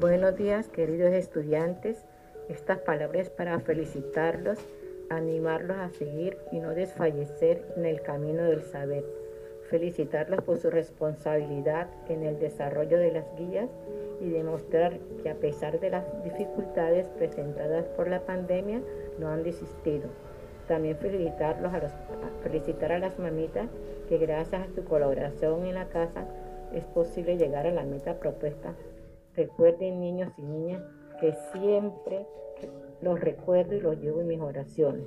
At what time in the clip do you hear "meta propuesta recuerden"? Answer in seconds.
27.82-30.00